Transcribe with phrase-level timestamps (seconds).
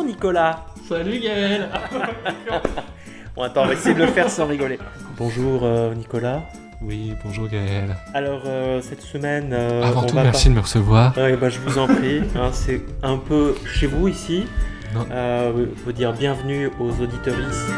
[0.00, 0.64] Bonjour Nicolas.
[0.88, 1.68] Salut Gaël.
[3.36, 4.78] bon attends, on va essayer de le faire sans rigoler.
[5.18, 6.40] Bonjour euh, Nicolas.
[6.80, 7.94] Oui, bonjour Gaël.
[8.14, 9.50] Alors euh, cette semaine...
[9.52, 11.14] euh, Avant on tout, va merci de me recevoir.
[11.18, 12.22] Ouais, bah, je vous en prie.
[12.34, 14.46] hein, c'est un peu chez vous ici.
[14.94, 15.06] Non.
[15.10, 17.68] Euh, veux dire bienvenue aux auditeuristes.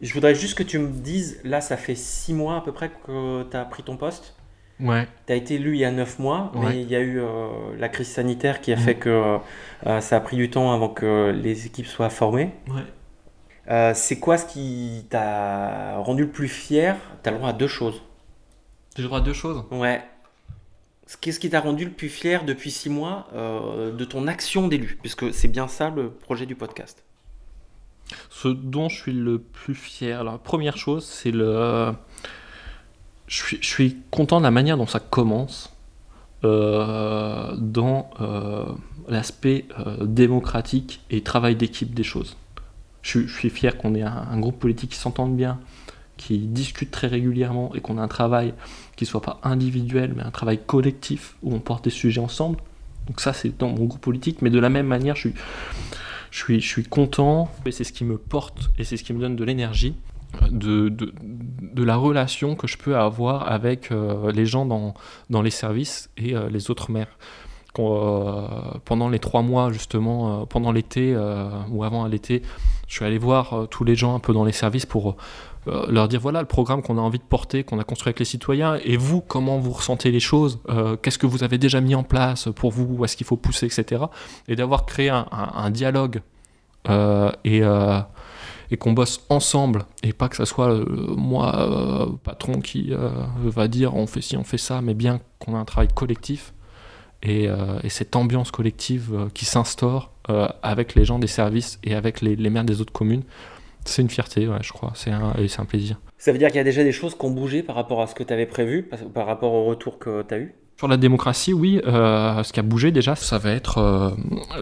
[0.00, 2.88] Je voudrais juste que tu me dises, là ça fait 6 mois à peu près
[2.88, 4.36] que tu as pris ton poste?
[4.80, 5.08] Ouais.
[5.26, 6.66] Tu as été élu il y a 9 mois, Ouais.
[6.68, 7.48] mais il y a eu euh,
[7.78, 8.82] la crise sanitaire qui a Mhm.
[8.82, 9.38] fait que
[9.86, 12.52] euh, ça a pris du temps avant que les équipes soient formées.
[12.68, 12.82] Ouais.
[13.70, 16.96] Euh, c'est quoi ce qui t'a rendu le plus fier?
[17.22, 18.02] Tu as le droit à deux choses.
[18.96, 19.64] J'ai le droit à deux choses?
[19.70, 20.02] Ouais.
[21.20, 24.98] Qu'est-ce qui t'a rendu le plus fier depuis 6 mois euh, de ton action d'élu?
[25.00, 27.02] Puisque c'est bien ça le projet du podcast.
[28.30, 31.92] Ce dont je suis le plus fier, la première chose, c'est le.
[33.28, 35.70] Je suis, content de la manière dont ça commence
[36.44, 38.64] euh, dans euh,
[39.06, 42.36] l'aspect euh, démocratique et travail d'équipe des choses.
[43.02, 45.60] Je, suis- fier qu'on ait un, groupe politique qui s'entende bien,
[46.16, 48.54] qui discute très régulièrement et qu'on a un travail
[48.96, 52.58] qui soit pas individuel mais un travail collectif où on porte des sujets ensemble.
[53.06, 55.34] Donc ça c'est dans mon groupe politique, mais de la même manière je suis,
[56.30, 59.12] je suis, je suis content et c'est ce qui me porte et c'est ce qui
[59.12, 59.94] me donne de l'énergie
[60.50, 64.94] de, de, la relation que je peux avoir avec euh, les gens dans,
[65.30, 67.18] dans les services et euh, les autres maires.
[67.78, 68.48] Euh,
[68.84, 71.16] pendant les trois mois justement, pendant l'été
[71.70, 72.42] ou avant l'été,
[72.88, 75.16] je suis allé voir tous les gens un peu dans les services pour
[75.66, 78.24] leur dire voilà le programme qu'on a envie de porter, qu'on a construit avec les
[78.24, 80.58] citoyens, et vous, comment vous ressentez les choses,
[81.02, 83.66] qu'est-ce que vous avez déjà mis en place pour vous, où est-ce qu'il faut pousser,
[83.66, 84.02] etc.
[84.48, 86.20] Et d'avoir créé un, dialogue
[87.44, 87.62] et,
[88.70, 90.84] et qu'on bosse ensemble, et pas que ça soit euh,
[91.16, 93.10] moi, euh, patron, qui euh,
[93.44, 96.52] va dire on fait ci, on fait ça, mais bien qu'on a un travail collectif.
[97.24, 97.48] Et,
[97.82, 100.12] et cette ambiance collective qui s'instaure
[100.62, 103.24] avec les gens des services et avec les, maires des autres communes,
[103.84, 105.98] c'est une fierté, ouais, je crois, c'est et c'est un plaisir.
[106.16, 108.06] Ça veut dire qu'il y a déjà des choses qui ont bougé par rapport à
[108.06, 110.54] ce que tu avais prévu, par, par rapport au retour que tu as eu?
[110.78, 114.10] Sur la démocratie, oui, euh, ce qui a bougé déjà, ça va être euh,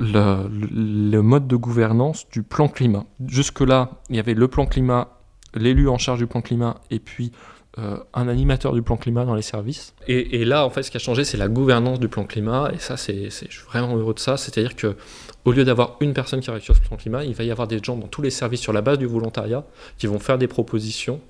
[0.01, 3.05] le, mode de gouvernance du plan climat.
[3.27, 5.19] Jusque-là, il y avait le plan climat,
[5.55, 7.33] l'élu en charge du plan climat, et puis
[7.77, 9.95] euh, un animateur du plan climat dans les services.
[10.09, 12.79] Et, là, en fait, ce qui a changé, c'est la gouvernance du plan climat, et
[12.79, 14.39] ça, c'est, je suis vraiment heureux de ça.
[14.39, 14.97] C'est-à-dire que
[15.45, 17.69] au lieu d'avoir une personne qui travaille sur ce plan climat, il va y avoir
[17.69, 19.67] des gens dans tous les services sur la base du volontariat
[19.99, 21.21] qui vont faire des propositions,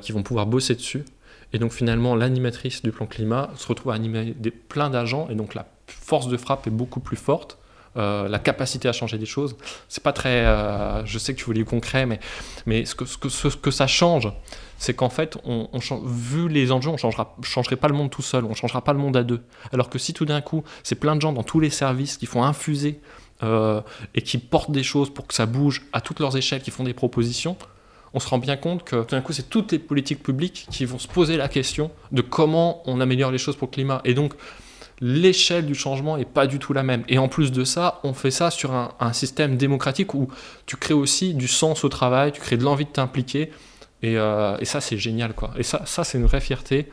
[0.00, 1.04] qui vont pouvoir bosser dessus.
[1.52, 5.34] Et donc finalement, l'animatrice du plan climat se retrouve à animer des, plein d'agents, et
[5.34, 7.58] donc la force de frappe est beaucoup plus forte.
[7.98, 9.54] Euh, la capacité à changer des choses,
[9.88, 10.46] c'est pas très.
[10.46, 12.20] euh, je sais que tu voulais du concret, mais,
[12.64, 14.32] mais ce, que, ce, que, ce que ça change,
[14.78, 15.36] c'est qu'en fait,
[16.04, 18.98] vu les enjeux, on changera, changerait pas le monde tout seul, on changera pas le
[18.98, 19.42] monde à deux.
[19.74, 22.24] Alors que si tout d'un coup, c'est plein de gens dans tous les services qui
[22.24, 22.98] font infuser
[23.42, 23.82] euh,
[24.14, 26.84] et qui portent des choses pour que ça bouge à toutes leurs échelles, qui font
[26.84, 27.56] des propositions,
[28.14, 30.84] on se rend bien compte que tout d'un coup, c'est toutes les politiques publiques qui
[30.84, 34.00] vont se poser la question de comment on améliore les choses pour le climat.
[34.04, 34.34] Et donc,
[35.00, 37.04] l'échelle du changement est pas du tout la même.
[37.08, 40.28] Et en plus de ça, on fait ça sur un, un système démocratique où
[40.66, 43.50] tu crées aussi du sens au travail, tu crées de l'envie de t'impliquer.
[44.02, 45.52] Et, euh, et ça, c'est génial, quoi.
[45.56, 46.88] Et ça, ça c'est une vraie fierté.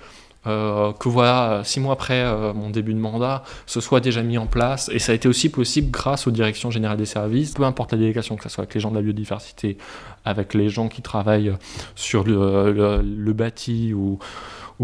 [0.47, 4.37] Euh, que voilà, six mois après euh, mon début de mandat, ce soit déjà mis
[4.37, 4.89] en place.
[4.93, 7.97] Et ça a été aussi possible grâce aux directions générales des services, peu importe la
[7.97, 9.77] délégation, que ce soit avec les gens de la biodiversité,
[10.25, 11.53] avec les gens qui travaillent
[11.95, 14.19] sur le, bâti ou,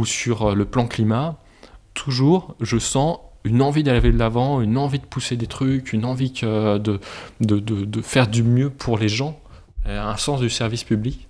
[0.06, 1.38] sur le plan climat,
[1.94, 6.04] toujours je sens une envie d'aller de l'avant, une envie de pousser des trucs, une
[6.04, 7.00] envie de,
[8.02, 9.40] faire du mieux pour les gens,
[9.88, 11.28] euh, un sens du service public.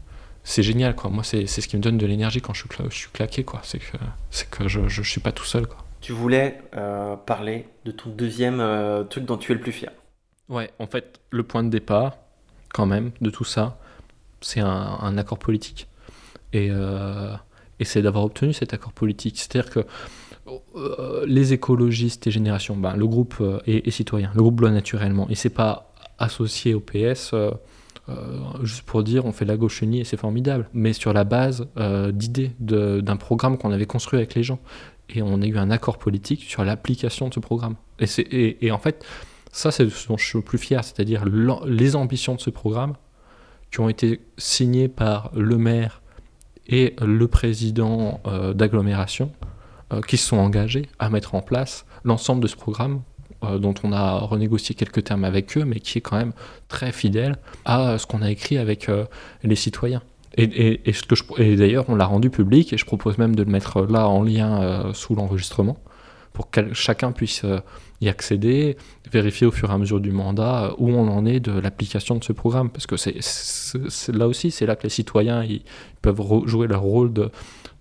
[0.47, 1.09] C'est génial, quoi.
[1.09, 3.61] Moi, c'est ce qui me donne de l'énergie quand je suis, je suis claqué, quoi.
[3.63, 3.97] C'est que,
[4.29, 5.77] c'est que je, je suis pas tout seul, quoi.
[6.01, 9.91] Tu voulais euh, parler de ton deuxième euh, truc dont tu es le plus fier.
[10.47, 12.17] Ouais, en fait, le point de départ,
[12.71, 13.79] quand même, de tout ça,
[14.39, 14.67] c'est un,
[15.01, 15.87] un accord politique.
[16.53, 17.33] Et, euh,
[17.79, 19.39] et c'est d'avoir obtenu cet accord politique.
[19.39, 19.79] C'est-à-dire que
[20.75, 25.27] euh, les écologistes et Génération, ben, le groupe est, est citoyen, le groupe bloit naturellement.
[25.31, 27.33] Et c'est pas associé au PS
[28.63, 31.67] juste pour dire on fait la gauche unie et c'est formidable, mais sur la base
[31.77, 34.59] euh, d'idées d'un programme qu'on avait construit avec les gens.
[35.09, 37.75] Et on a eu un accord politique sur l'application de ce programme.
[37.99, 39.05] Et, et- et en fait,
[39.51, 41.23] ça, c'est ce dont je suis le plus fier, c'est-à-dire
[41.65, 42.93] les ambitions de ce programme
[43.71, 46.01] qui ont été signées par le maire
[46.67, 49.31] et le président euh, d'agglomération,
[49.93, 53.01] euh, qui se sont engagés à mettre en place l'ensemble de ce programme
[53.43, 56.33] euh, dont on a renégocié quelques termes avec eux, mais qui est quand même
[56.67, 57.35] très fidèle
[57.65, 59.05] à ce qu'on a écrit avec euh,
[59.43, 60.01] les citoyens.
[60.37, 63.43] Et, ce que je- et d'ailleurs, on l'a rendu public, et je propose même de
[63.43, 65.77] le mettre là en lien euh, sous l'enregistrement.
[66.33, 67.45] pour que chacun puisse
[68.01, 68.75] y accéder,
[69.09, 72.23] vérifier au fur et à mesure du mandat où on en est de l'application de
[72.25, 72.69] ce programme.
[72.69, 73.15] Parce que c'est
[74.13, 75.45] là aussi, c'est là que les citoyens
[76.01, 77.29] peuvent jouer leur rôle de,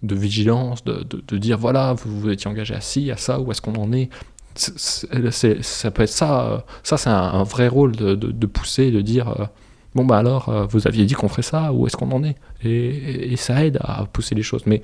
[0.04, 3.50] de vigilance, de, de, dire voilà, vous vous étiez engagé à ci, à ça, où
[3.50, 4.08] est-ce qu'on en est
[4.54, 6.64] ça peut être ça.
[6.82, 9.48] Ça, c'est un, vrai rôle de, pousser, de dire
[9.94, 12.36] bon bah alors euh, vous aviez dit qu'on ferait ça où est-ce qu'on en est?
[12.62, 14.82] Et, ça aide à pousser les choses mais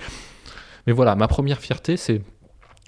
[0.87, 2.22] mais voilà ma première fierté c'est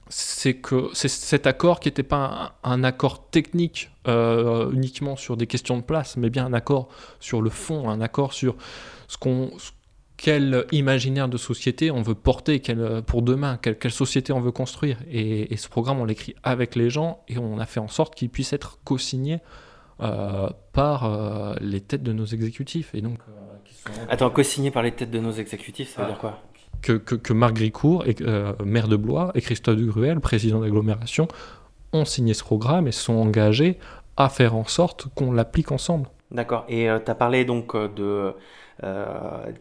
[0.08, 5.46] c'est que c'est cet accord qui n'était pas un, accord technique euh, uniquement sur des
[5.46, 6.88] questions de place mais bien un accord
[7.18, 8.56] sur le fond un accord sur
[9.08, 9.50] ce qu'on
[10.22, 14.52] quel imaginaire de société on veut porter quel, pour demain, quelle, quelle, société on veut
[14.52, 14.98] construire.
[15.10, 18.14] Et, et ce programme, on l'écrit avec les gens et on a fait en sorte
[18.14, 19.40] qu'il puisse être co-signé
[20.00, 22.94] euh, par euh, les têtes de nos exécutifs.
[22.94, 26.40] Et donc, euh, Attends, co-signé par les têtes de nos exécutifs, ça veut dire quoi?
[26.82, 28.04] Que, que, Marc Gricourt,
[28.64, 31.26] maire de Blois, et Christophe Dugruel, président d'agglomération,
[31.92, 33.78] ont signé ce programme et se sont engagés
[34.16, 36.08] à faire en sorte qu'on l'applique ensemble.
[36.30, 36.64] D'accord.
[36.68, 38.34] Et tu as parlé donc de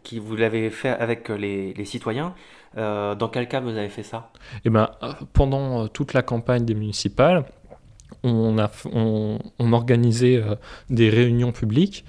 [0.04, 2.34] qui vous l'avez fait avec les, citoyens.
[2.76, 4.32] dans quel cas vous avez fait ça?
[4.66, 4.90] Eh ben,
[5.34, 7.46] pendant toute la campagne des municipales,
[8.24, 10.56] on, organisait euh,
[10.90, 12.06] des réunions publiques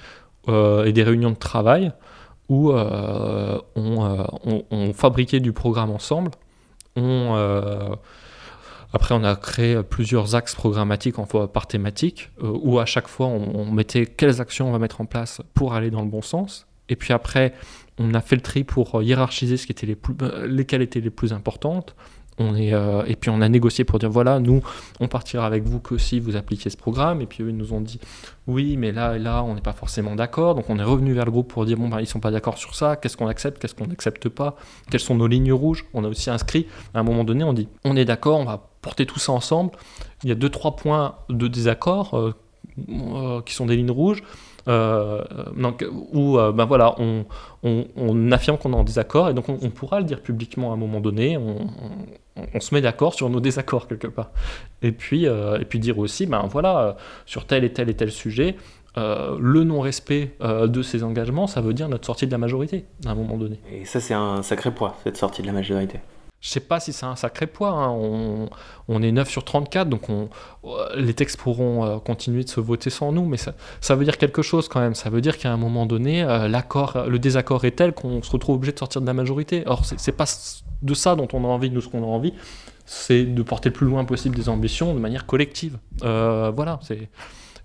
[0.49, 1.93] euh, et des réunions de travail
[2.49, 6.33] où euh, on, fabriquait du programme ensemble.
[8.93, 11.17] après, on a créé plusieurs axes programmatiques
[11.53, 15.41] par thématique, où à chaque fois, on, mettait quelles actions on va mettre en place
[15.55, 16.67] pour aller dans le bon sens.
[16.93, 17.55] Et puis après,
[17.99, 20.15] on a fait le tri pour hiérarchiser ce qui était les plus,
[20.47, 21.95] lesquelles étaient les plus importantes.
[22.39, 24.63] On est, euh, et puis on a négocié pour dire voilà, nous,
[25.01, 27.21] on partira avec vous que si vous appliquez ce programme.
[27.21, 28.01] Et puis eux, ils nous ont dit
[28.47, 30.55] oui, mais là et là, on n'est pas forcément d'accord.
[30.55, 32.57] Donc on est revenu vers le groupe pour dire bon, ben, ils sont pas d'accord
[32.57, 34.57] sur ça, qu'est-ce qu'on accepte, qu'est-ce qu'on n'accepte pas,
[34.91, 35.85] quelles sont nos lignes rouges?
[35.93, 38.71] On a aussi inscrit, à un moment donné, on dit on est d'accord, on va
[38.81, 39.73] porter tout ça ensemble.
[40.25, 42.35] Il y a deux, trois points de désaccord euh,
[42.89, 44.23] euh, qui sont des lignes rouges.
[44.69, 45.23] Euh,
[45.57, 49.99] donc, où euh, ben voilà, on, affirme qu'on est en désaccord et donc on, pourra
[49.99, 51.69] le dire publiquement à un moment donné, on,
[52.61, 54.31] se met d'accord sur nos désaccords quelque part.
[54.83, 58.11] Et puis, euh, et puis dire aussi, ben voilà, sur tel et tel et tel
[58.11, 58.57] sujet,
[58.97, 63.15] le non-respect de ces engagements, ça veut dire notre sortie de la majorité à un
[63.15, 63.59] moment donné.
[63.73, 65.99] Et ça, c'est un sacré poids, cette sortie de la majorité.
[66.43, 67.71] Je sais pas si c'est un sacré poids.
[67.71, 67.89] Hein.
[68.89, 70.29] On, est 9 sur 34, donc on,
[70.97, 74.43] les textes pourront euh, continuer de se voter sans nous, mais ça, veut dire quelque
[74.43, 74.97] chose quand même.
[74.97, 78.31] Ça veut dire qu'à un moment donné, euh, l'accord, le désaccord est tel qu'on se
[78.31, 79.63] retrouve obligé de sortir de la majorité.
[79.67, 80.27] Or, c'est pas
[80.83, 82.35] de ça dont on a envie, nous, ce qu'on a envie,
[82.87, 85.79] c'est de porter le plus loin possible des ambitions de manière collective.
[86.03, 86.81] Euh, voilà.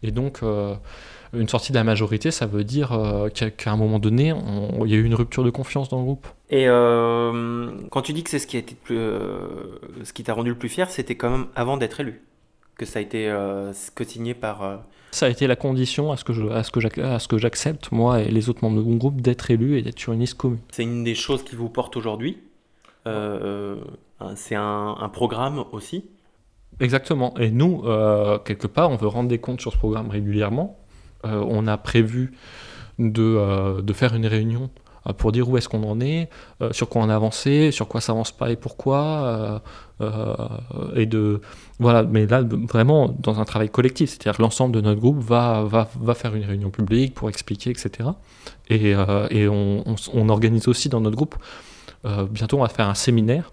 [0.04, 0.42] Et donc
[1.34, 4.34] une sortie de la majorité, ça veut dire euh, qu'à un moment donné,
[4.84, 6.28] il y a eu une rupture de confiance dans le groupe.
[6.50, 10.24] Et euh, quand tu dis que c'est ce qui a été plus, euh, ce qui
[10.24, 12.22] t'a rendu le plus fier, c'était quand même avant d'être élu,
[12.78, 13.34] que ça a été
[13.96, 14.82] co-signé par.
[15.12, 17.38] Ça a été la condition à ce que je, à ce que à ce que
[17.38, 20.20] j'accepte moi et les autres membres de mon groupe d'être élu et d'être sur une
[20.20, 20.60] liste commune.
[20.72, 22.38] C'est une des choses qui vous porte aujourd'hui.
[23.06, 26.06] c'est un, un, programme aussi?
[26.80, 27.34] Exactement.
[27.38, 27.84] Et nous,
[28.46, 30.78] quelque part, on veut rendre des comptes sur ce programme régulièrement
[31.24, 32.32] on a prévu
[33.00, 34.70] de, euh, de faire une réunion
[35.08, 36.30] euh, pour dire où est-ce qu'on en est,
[36.72, 39.62] sur quoi on a avancé, sur quoi ça avance pas et pourquoi,
[40.96, 41.42] et de
[41.80, 42.04] voilà.
[42.04, 46.14] Mais là, vraiment dans un travail collectif, c'est-à-dire l'ensemble de notre groupe va, va, va,
[46.14, 48.10] faire une réunion publique pour expliquer, etc.
[48.70, 48.92] Et,
[49.32, 49.84] et on,
[50.14, 51.36] on, organise aussi dans notre groupe.
[52.32, 53.52] bientôt, on va faire un séminaire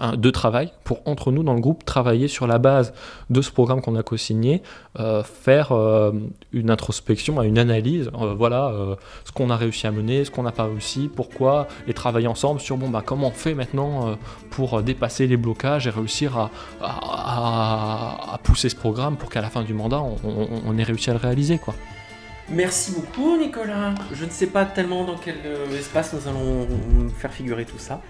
[0.00, 2.92] de travail pour, entre nous, dans le groupe, travailler sur la base
[3.30, 4.62] de ce programme qu'on a co-signé,
[4.98, 6.12] euh, faire euh,
[6.52, 8.72] une introspection, une analyse, euh, voilà,
[9.24, 12.60] ce qu'on a réussi à mener, ce qu'on n'a pas réussi, pourquoi, et travailler ensemble
[12.60, 14.16] sur, bon, bah, comment on fait maintenant
[14.50, 16.50] pour dépasser les blocages et réussir à,
[16.82, 21.18] à, pousser ce programme pour qu'à la fin du mandat, on, ait réussi à le
[21.18, 21.74] réaliser, quoi.
[22.50, 23.94] Merci beaucoup Nicolas.
[24.12, 25.36] Je ne sais pas tellement dans quel
[25.78, 28.02] espace nous allons faire figurer tout ça.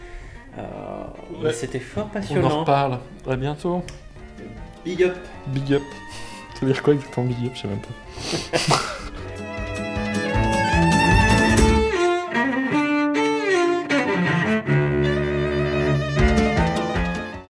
[0.58, 2.48] Euh, c'était fort passionnant.
[2.48, 2.98] On en reparle.
[3.28, 3.82] À bientôt.
[4.84, 5.16] Big up.
[5.48, 5.82] Big up.
[6.54, 8.76] Ça veut dire quoi exactement big up Je sais même pas.